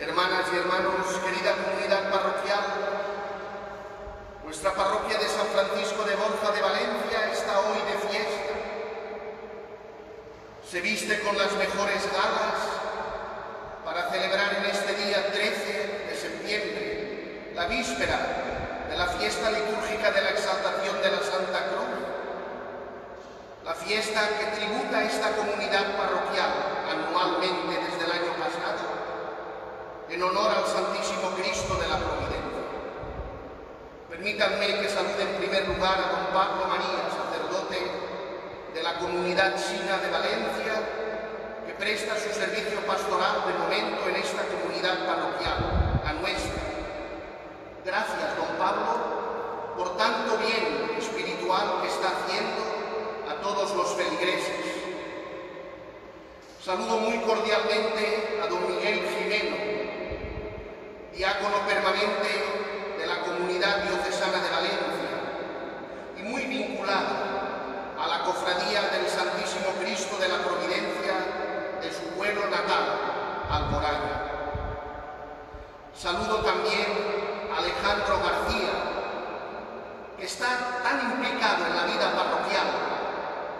[0.00, 2.66] Hermanas y hermanos, querida comunidad parroquial,
[4.42, 8.54] nuestra parroquia de San Francisco de Borja de Valencia está hoy de fiesta.
[10.68, 12.58] Se viste con las mejores galas
[13.84, 18.18] para celebrar en este día 13 de septiembre, la víspera
[18.90, 22.02] de la fiesta litúrgica de la exaltación de la Santa Cruz,
[23.64, 26.50] la fiesta que tributa esta comunidad parroquial
[26.90, 29.04] anualmente desde el año pasado
[30.13, 32.64] en honor al Santísimo Cristo de la Providencia.
[34.08, 37.78] Permítanme que salude en primer lugar a don Pablo María, sacerdote
[38.72, 40.74] de la comunidad Sina de Valencia,
[41.66, 46.62] que presta su servicio pastoral de momento en esta comunidad parroquial, la nuestra.
[47.84, 52.64] Gracias, don Pablo, por tanto bien espiritual que está haciendo
[53.28, 54.64] a todos los feligreses.
[56.64, 59.83] Saludo muy cordialmente a don Miguel Jimeno,
[61.14, 65.14] diácono permanente de la comunidad diocesana de Valencia
[66.18, 67.14] y muy vinculado
[68.00, 71.14] a la cofradía del Santísimo Cristo de la Providencia
[71.80, 72.98] de su pueblo natal,
[73.48, 74.24] Alboraya.
[75.94, 78.72] Saludo también a Alejandro García,
[80.18, 82.66] que está tan implicado en la vida parroquial,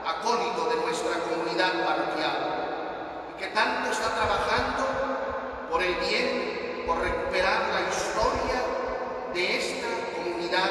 [0.05, 6.55] acólito de nuestra comunidad parroquial, y que tanto está trabajando por el bien
[6.86, 8.61] por recuperar la historia
[9.33, 10.70] de esta comunidad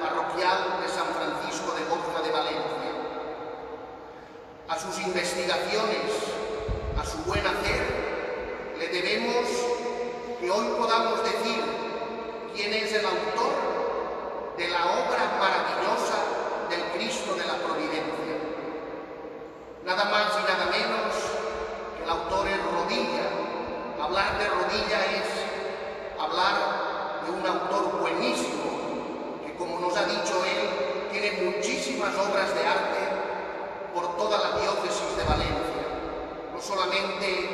[0.00, 2.92] parroquial de San Francisco de Borja de Valencia.
[4.68, 6.12] A sus investigaciones,
[6.98, 9.46] a su buen hacer, le debemos
[10.40, 11.64] que hoy podamos decir
[12.74, 13.52] es el autor
[14.58, 16.18] de la obra maravillosa
[16.68, 18.36] del Cristo de la Providencia.
[19.84, 21.14] Nada más y nada menos
[21.96, 23.30] que el autor es Rodilla.
[24.02, 25.24] Hablar de Rodilla es
[26.20, 28.64] hablar de un autor buenísimo,
[29.46, 33.00] que como nos ha dicho él, tiene muchísimas obras de arte
[33.94, 35.86] por toda la diócesis de Valencia,
[36.52, 37.48] no solamente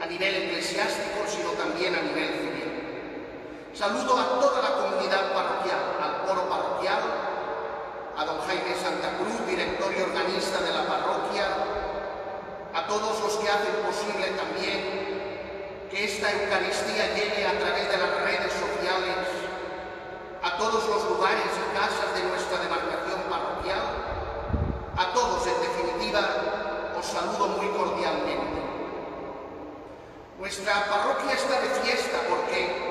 [0.00, 2.55] a nivel eclesiástico, sino también a nivel civil.
[3.76, 7.02] Saludo a toda la comunidad parroquial, al coro parroquial,
[8.16, 11.44] a don Jaime Santa Cruz, director y organista de la parroquia,
[12.72, 18.16] a todos los que hacen posible también que esta Eucaristía llegue a través de las
[18.24, 19.28] redes sociales
[20.42, 23.82] a todos los lugares y casas de nuestra demarcación parroquial.
[24.96, 28.56] A todos, en definitiva, os saludo muy cordialmente.
[30.38, 32.85] Nuestra parroquia está de fiesta porque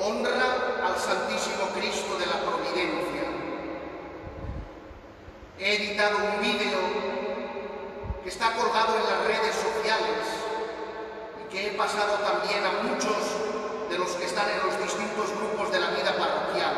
[0.00, 3.24] honra al Santísimo Cristo de la Providencia.
[5.58, 6.78] He editado un vídeo
[8.22, 10.38] que está colgado en las redes sociales
[11.50, 13.16] que he pasado también a muchos
[13.88, 16.74] de los que están en los distintos grupos de la vida parroquial,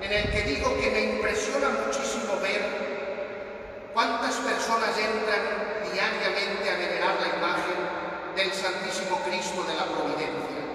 [0.00, 7.14] en el que digo que me impresiona muchísimo ver cuántas personas entran diariamente a venerar
[7.20, 7.78] la imagen
[8.34, 10.73] del Santísimo Cristo de la Providencia.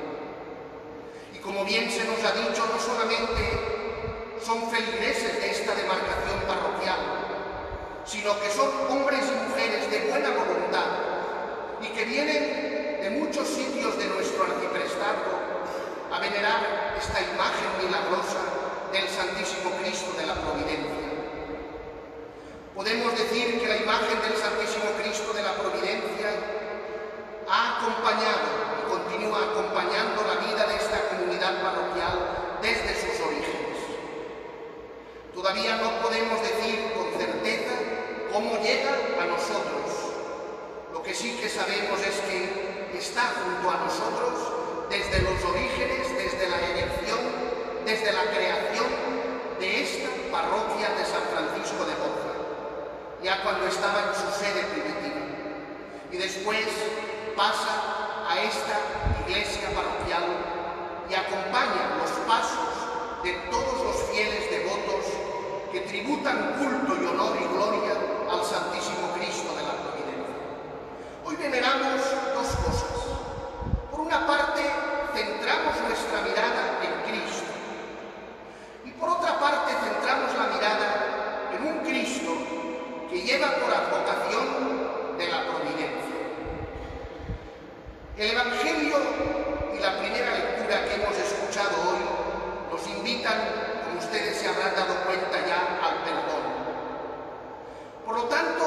[1.50, 3.42] Como bien se nos ha dicho, no solamente
[4.46, 7.02] son feligreses de esta demarcación parroquial,
[8.06, 10.86] sino que son hombres y mujeres de buena voluntad
[11.82, 15.26] y que vienen de muchos sitios de nuestro arciprestado
[16.14, 18.46] a venerar esta imagen milagrosa
[18.94, 21.10] del Santísimo Cristo de la Providencia.
[22.76, 26.30] Podemos decir que la imagen del Santísimo Cristo de la Providencia
[27.50, 30.79] ha acompañado y continúa acompañando la vida de
[31.50, 33.78] comunidad parroquial desde sus orígenes.
[35.34, 37.74] Todavía no podemos decir con certeza
[38.32, 40.14] cómo llega a nosotros
[40.94, 46.50] lo que sí que sabemos es que está junto a nosotros desde los orígenes, desde
[46.50, 47.20] la elección,
[47.86, 48.88] desde la creación
[49.60, 52.34] de esta parroquia de San Francisco de Borja,
[53.24, 55.22] ya cuando estaba en su sede primitiva.
[56.12, 56.66] Y después
[57.36, 58.80] pasa a esta
[59.28, 60.59] iglesia parroquial
[61.10, 62.70] y acompaña los pasos
[63.24, 65.06] de todos los fieles devotos
[65.72, 67.94] que tributan culto y honor y gloria
[68.30, 69.80] al Santísimo Cristo de la
[71.26, 72.02] Hoy veneramos
[72.34, 72.90] dos cosas.
[73.92, 74.62] Por una parte,
[75.14, 77.54] centramos nuestra mirada en Cristo.
[78.86, 82.32] Y por otra parte, centramos la mirada en un Cristo
[83.10, 86.20] que lleva por advocación de la providencia.
[88.18, 88.98] El Evangelio
[89.76, 92.00] y la primera lectura que hemos escuchado hoy
[92.72, 93.38] nos invitan,
[93.86, 96.44] como ustedes se dado cuenta ya, al perdón.
[98.06, 98.64] Por lo tanto,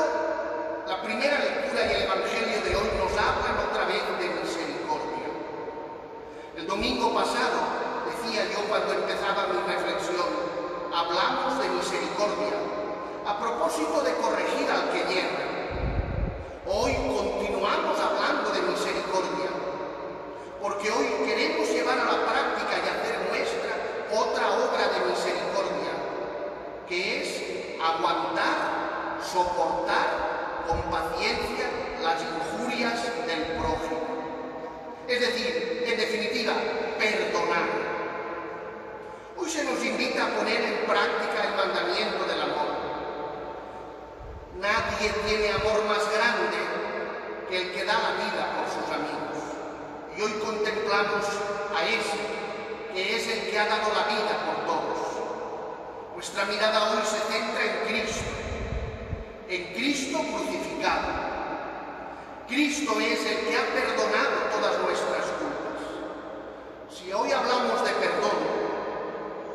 [0.87, 4.63] la primera lectura y el Evangelio de hoy nos hablan otra vez de misericordia.
[13.39, 15.47] propósito de corregir al que hierra,
[16.67, 19.51] hoy continuamos hablando de misericordia,
[20.61, 23.73] porque hoy queremos llevar a la práctica y hacer nuestra
[24.13, 25.93] otra obra de misericordia,
[26.87, 31.67] que es aguantar, soportar con paciencia
[32.03, 34.01] las injurias del prójimo.
[35.09, 36.53] Es decir, en definitiva,
[36.99, 37.69] perdonar.
[39.37, 42.69] Hoy se nos invita a poner en práctica el mandamiento del amor.
[44.61, 46.59] Nadie tiene amor más grande
[47.49, 49.43] que el que da la vida por sus amigos.
[50.17, 51.25] Y hoy contemplamos
[51.75, 55.03] a ese, que es el que ha dado la vida por todos.
[56.15, 58.31] Nuestra mirada hoy se centra en Cristo,
[59.49, 61.09] en Cristo crucificado.
[62.49, 65.83] Cristo es el que ha perdonado todas nuestras culpas.
[66.91, 68.39] Si hoy hablamos de perdón,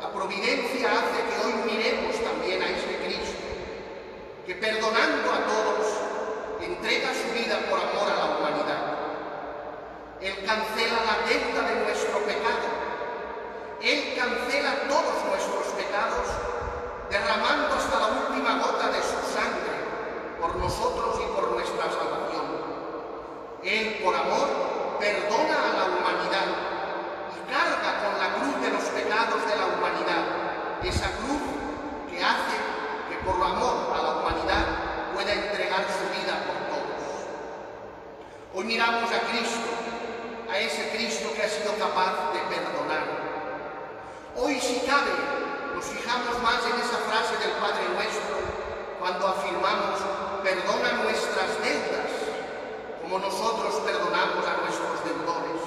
[0.00, 3.38] la providencia hace que hoy miremos también a ese Cristo,
[4.46, 5.86] que perdonando a todos,
[6.60, 8.98] entrega su vida por amor a la humanidad.
[10.20, 12.66] Él cancela la deuda de nuestro pecado.
[13.80, 16.26] Él cancela todos nuestros pecados,
[17.10, 19.78] derramando hasta la última gota de su sangre
[20.40, 22.44] por nosotros y por nuestra salvación.
[23.64, 24.48] Él, por amor,
[25.00, 26.48] perdona a la humanidad
[27.48, 31.40] carga con la cruz de los pecados de la humanidad, esa cruz
[32.12, 32.56] que hace
[33.08, 34.64] que por amor a la humanidad
[35.14, 37.00] pueda entregar su vida por todos.
[38.52, 39.72] Hoy miramos a Cristo,
[40.52, 43.08] a ese Cristo que ha sido capaz de perdonar.
[44.36, 45.16] Hoy si cabe,
[45.74, 48.36] nos fijamos más en esa frase del Padre Nuestro
[49.00, 52.10] cuando afirmamos, perdona nuestras deudas,
[53.02, 55.60] como nosotros perdonamos a nuestros deudores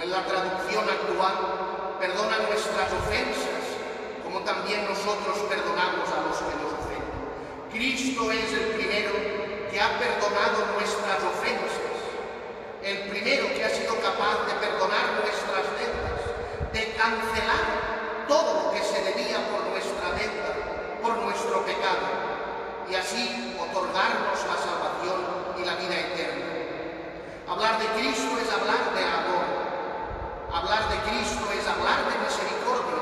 [0.00, 3.62] en la traducción actual, perdona nuestras ofensas,
[4.24, 7.22] como también nosotros perdonamos a los que nos ofenden.
[7.70, 9.12] Cristo es el primero
[9.70, 11.94] que ha perdonado nuestras ofensas,
[12.82, 16.20] el primero que ha sido capaz de perdonar nuestras deudas,
[16.72, 20.50] de cancelar todo lo que se debía por nuestra deuda,
[21.00, 22.32] por nuestro pecado,
[22.90, 23.41] y así
[23.72, 25.18] otorgarnos la salvación
[25.56, 26.44] y la vida eterna.
[27.48, 29.62] Hablar de Cristo es hablar de amor,
[30.52, 33.00] Hablar de Cristo es hablar de misericordia.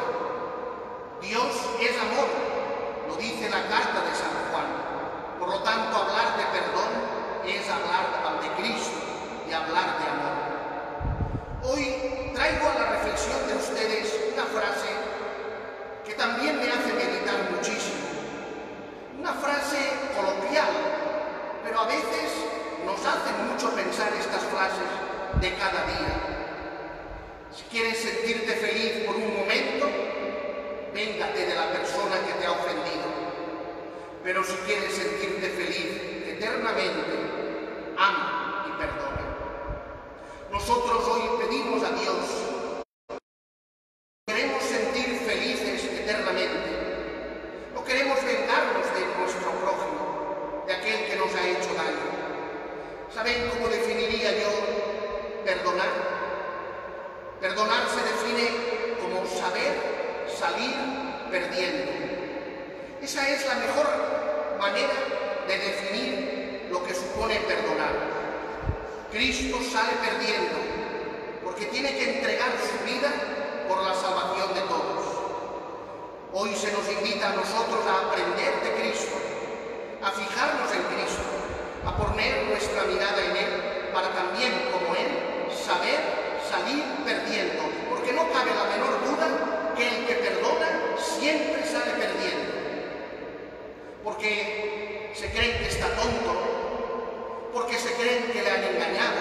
[1.20, 1.50] Dios
[1.82, 2.31] es amor,
[3.08, 4.70] lo dice la carta de San Juan.
[5.40, 6.90] Por lo tanto, hablar de perdón
[7.44, 9.02] es hablar de Cristo
[9.49, 11.75] y hablar de amor.
[11.75, 14.94] Hoy traigo a la reflexión de ustedes una frase
[16.06, 18.06] que también me hace meditar muchísimo.
[19.19, 20.70] Una frase coloquial,
[21.64, 22.31] pero a veces
[22.87, 24.88] nos hace mucho pensar estas frases
[25.40, 26.31] de cada día.
[27.52, 29.87] Si quieres sentirte feliz por un momento,
[30.94, 33.10] véngate de la persona que te ha ofendido.
[34.22, 37.10] Pero si quieres sentirte feliz eternamente,
[37.99, 39.37] ama y perdona.
[40.52, 43.19] Nosotros hoy pedimos a Dios,
[44.29, 46.70] queremos sentir felices eternamente.
[47.75, 52.10] No queremos vengarnos de nuestro prójimo, de aquel que nos ha hecho daño.
[53.12, 56.20] ¿Saben cómo definiría yo perdonar?
[57.41, 58.51] Perdonar se define
[59.01, 59.72] como saber
[60.29, 60.77] salir
[61.31, 61.91] perdiendo.
[63.01, 63.86] Esa es la mejor
[64.58, 64.93] manera
[65.48, 67.94] de definir lo que supone perdonar.
[70.01, 70.57] Perdiendo
[71.45, 73.13] porque tiene que entregar su vida
[73.69, 75.05] por la salvación de todos.
[76.33, 79.17] Hoy se nos invita a nosotros a aprender de Cristo,
[80.03, 81.23] a fijarnos en Cristo,
[81.85, 86.01] a poner nuestra mirada en Él para también, como Él, saber
[86.49, 92.53] salir perdiendo, porque no cabe la menor duda que el que perdona siempre sale perdiendo.
[94.03, 99.21] Porque se creen que está tonto, porque se creen que le han engañado,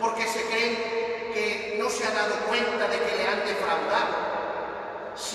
[0.00, 0.76] porque se creen
[1.32, 4.16] que no se ha dado cuenta de que le han defraudado.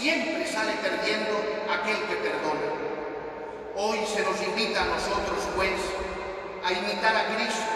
[0.02, 1.38] Siempre sale perdiendo
[1.70, 2.74] aquel que perdona.
[3.76, 5.78] Hoy se nos invita a nosotros, pues,
[6.66, 7.72] a imitar a Cristo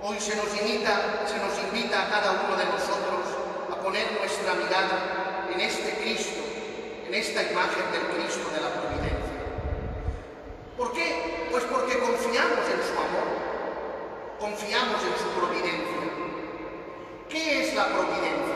[0.00, 3.20] Hoy se nos, invita, se nos invita a cada uno de nosotros
[3.70, 6.40] a poner nuestra mirada en este Cristo,
[7.06, 9.42] en esta imagen del Cristo de la providencia.
[10.78, 11.48] ¿Por qué?
[11.50, 13.28] Pues porque confiamos en su amor,
[14.40, 16.00] confiamos en su providencia.
[17.28, 18.47] ¿Qué es la providencia?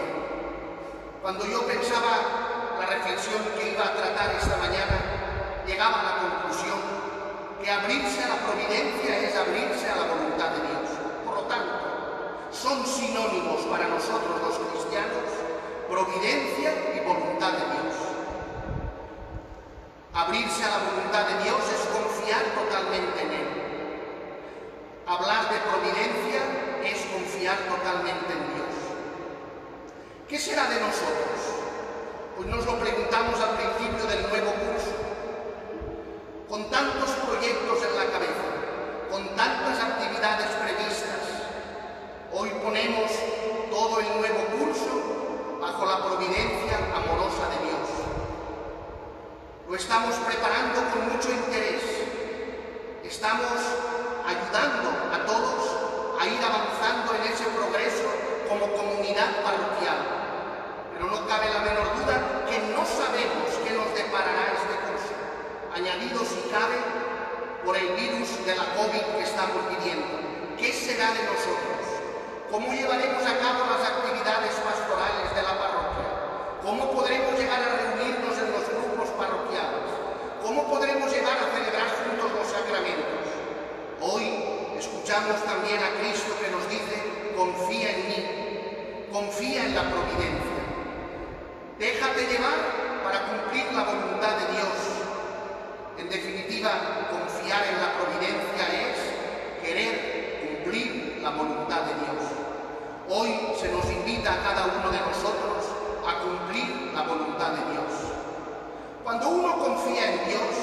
[1.23, 6.79] Cuando yo pensaba la reflexión que iba a tratar esta mañana, llegaba a la conclusión
[7.63, 11.03] que abrirse a la providencia es abrirse a la voluntad de Dios
[12.63, 15.27] son sinónimos para nosotros los cristianos,
[15.91, 17.97] providencia y voluntad de Dios.
[20.15, 23.49] Abrirse a la voluntad de Dios es confiar totalmente en Él.
[25.09, 26.41] Hablar de providencia
[26.85, 28.62] es confiar totalmente en Dios.
[30.33, 31.45] ¿Qué será de nosotros?
[32.39, 34.97] Pues nos lo preguntamos al principio del nuevo curso.
[36.49, 38.49] Con tantos proyectos en la cabeza,
[39.11, 41.53] con tantas actividades previstas,
[42.33, 43.13] hoy ponemos
[43.69, 47.89] todo el nuevo curso bajo la providencia amorosa de Dios.
[49.69, 51.83] Lo estamos preparando con mucho interés.
[53.05, 53.61] Estamos
[54.25, 58.09] ayudando a todos a ir avanzando en ese progreso
[58.49, 60.22] como comunidad parroquial.
[61.03, 65.11] Pero no cabe la menor duda que no sabemos qué nos deparará este curso,
[65.75, 66.79] añadido si cabe
[67.67, 70.07] por el virus de la COVID que estamos viviendo.
[70.55, 71.83] ¿Qué será de nosotros?
[72.55, 76.07] ¿Cómo llevaremos a cabo las actividades pastorales de la parroquia?
[76.63, 79.91] ¿Cómo podremos llegar a reunirnos en los grupos parroquiales?
[80.39, 83.27] ¿Cómo podremos llegar a celebrar juntos los sacramentos?
[83.99, 90.52] Hoy escuchamos también a Cristo que nos dice, confía en mí, confía en la providencia.
[92.23, 94.79] Llevar para cumplir la voluntad de Dios.
[95.99, 96.71] En definitiva,
[97.11, 102.23] confiar en la providencia es querer cumplir la voluntad de Dios.
[103.11, 105.67] Hoy se nos invita a cada uno de nosotros
[106.07, 107.91] a cumplir la voluntad de Dios.
[109.03, 110.55] Cuando uno confía en Dios,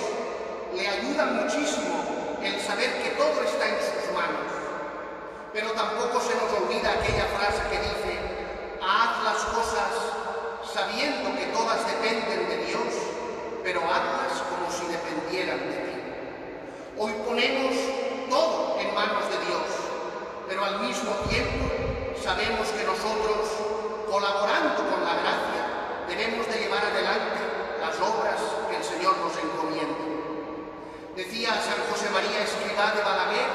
[0.74, 4.48] le ayuda muchísimo el saber que todo está en sus manos.
[5.52, 8.18] Pero tampoco se nos olvida aquella frase que dice,
[8.82, 10.09] haz las cosas
[10.74, 12.94] sabiendo que todas dependen de Dios,
[13.64, 15.96] pero hazlas como si dependieran de ti.
[16.98, 17.74] Hoy ponemos
[18.30, 19.66] todo en manos de Dios,
[20.48, 21.66] pero al mismo tiempo
[22.22, 23.50] sabemos que nosotros,
[24.10, 25.64] colaborando con la gracia,
[26.08, 27.40] debemos de llevar adelante
[27.82, 28.38] las obras
[28.70, 30.06] que el Señor nos encomienda.
[31.16, 33.50] Decía San José María Escribá de Balaguer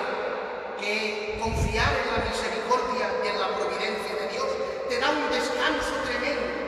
[0.81, 4.49] que confiar en la misericordia y en la providencia de Dios
[4.89, 6.65] te da un descanso tremendo.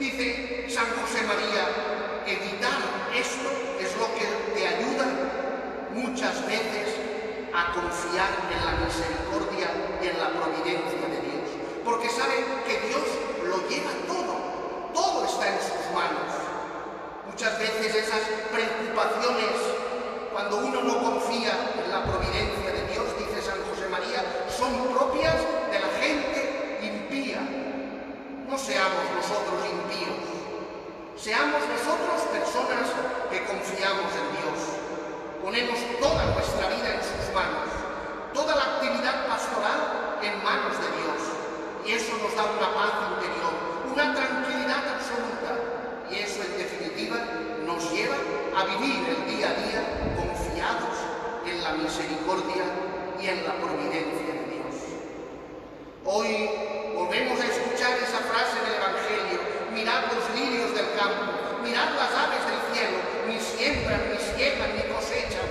[0.00, 2.72] Dice San José María, evitar
[3.14, 4.24] esto es lo que
[4.56, 5.04] te ayuda
[5.92, 6.96] muchas veces
[7.52, 9.68] a confiar en la misericordia
[10.00, 11.44] y en la providencia de Dios.
[11.84, 12.32] Porque sabe
[12.64, 13.04] que Dios
[13.44, 16.32] lo lleva todo, todo está en sus manos.
[17.26, 19.52] Muchas veces esas preocupaciones
[20.32, 25.36] cuando uno no confía en la providencia de Dios, dice San José María, son propias
[25.70, 27.60] de la gente impía.
[28.50, 30.26] No seamos nosotros impíos,
[31.14, 32.90] seamos nosotros personas
[33.30, 34.58] que confiamos en Dios.
[35.40, 37.70] Ponemos toda nuestra vida en sus manos,
[38.34, 41.20] toda la actividad pastoral en manos de Dios.
[41.86, 43.54] Y eso nos da una paz interior,
[43.86, 45.54] una tranquilidad absoluta.
[46.10, 47.18] Y eso en definitiva
[47.64, 48.16] nos lleva
[48.60, 49.80] a vivir el día a día
[50.20, 50.92] confiados
[51.48, 52.64] en la misericordia
[53.16, 54.76] y en la providencia de Dios.
[56.04, 56.28] Hoy
[56.92, 59.40] volvemos a escuchar esa frase del Evangelio,
[59.72, 64.84] mirad los lirios del campo, mirad las aves del cielo, ni siembran, ni siegan, ni
[64.92, 65.48] cosechan,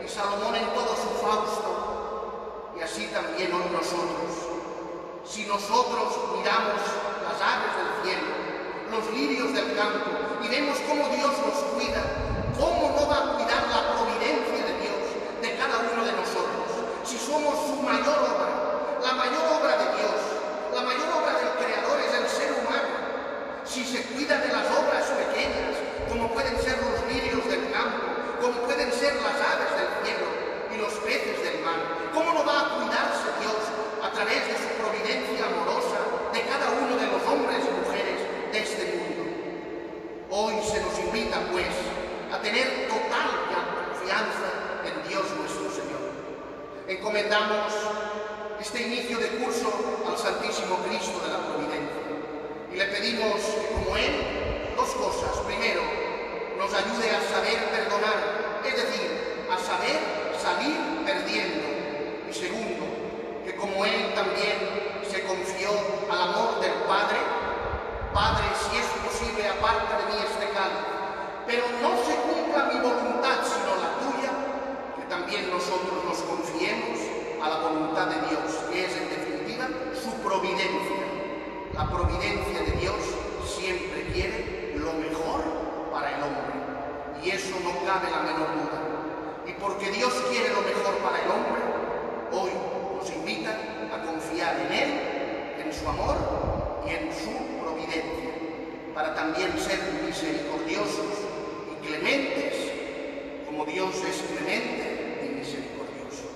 [0.00, 2.70] ni Salomón en todo su fausto.
[2.78, 4.30] Y así también hoy nosotros.
[5.26, 6.78] Si nosotros miramos
[7.18, 8.30] las aves del cielo,
[8.94, 12.02] los lirios del campo, y vemos cómo Dios nos cuida,
[12.58, 15.02] ¿cómo no va a cuidar la providencia de Dios
[15.42, 16.68] de cada uno de nosotros?
[17.04, 18.48] Si somos su mayor obra,
[19.02, 20.18] la mayor obra de Dios,
[20.72, 22.94] la mayor obra del Creador es el ser humano.
[23.64, 25.74] Si se cuida de las obras pequeñas,
[26.08, 28.06] como pueden ser los lirios del campo,
[28.40, 30.26] como pueden ser las aves del cielo
[30.70, 31.80] y los peces del mar,
[32.14, 33.60] ¿cómo no va a cuidarse Dios
[34.02, 35.98] a través de su providencia amorosa
[36.32, 38.18] de cada uno de los hombres y mujeres
[38.52, 39.04] de este mundo?
[40.36, 41.70] Hoy se nos invita, pues,
[42.32, 46.10] a tener total confianza en Dios nuestro Señor.
[46.88, 47.72] Encomendamos
[48.58, 49.70] este inicio de curso
[50.10, 52.02] al Santísimo Cristo de la Providencia
[52.72, 53.38] y le pedimos
[53.78, 55.38] como Él, dos cosas.
[55.46, 55.82] Primero,
[56.58, 60.00] nos ayude a saber perdonar, es decir, a saber
[60.42, 60.74] salir
[61.06, 61.62] perdiendo.
[62.28, 62.82] Y segundo,
[63.44, 65.70] que como Él también se confió
[66.10, 67.18] al amor del Padre,
[68.12, 70.03] Padre, si es posible, aparte de
[71.54, 74.32] pero no se cumpla mi voluntad sino la tuya,
[74.96, 76.98] que también nosotros nos confiemos
[77.40, 78.42] a la voluntad de Dios,
[78.72, 81.06] que es en definitiva su providencia.
[81.72, 82.98] La providencia de Dios
[83.46, 85.44] siempre quiere lo mejor
[85.92, 88.80] para el hombre, y eso no cabe la menor duda.
[89.46, 91.62] Y porque Dios quiere lo mejor para el hombre,
[92.32, 92.50] hoy
[92.98, 93.54] nos invita
[93.94, 94.90] a confiar en Él,
[95.64, 96.16] en su amor
[96.84, 98.34] y en su providencia,
[98.92, 101.23] para también ser misericordiosos
[101.86, 102.54] clementes,
[103.46, 106.30] como Dios es clemente y misericordioso.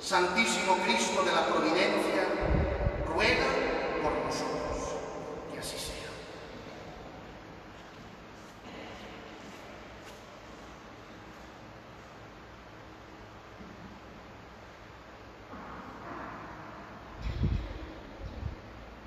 [0.00, 2.65] Santísimo Cristo de la Providencia,